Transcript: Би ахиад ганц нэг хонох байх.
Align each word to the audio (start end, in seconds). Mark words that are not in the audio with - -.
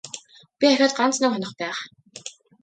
Би 0.59 0.65
ахиад 0.69 0.91
ганц 0.97 1.15
нэг 1.19 1.31
хонох 1.31 1.53
байх. 1.59 1.77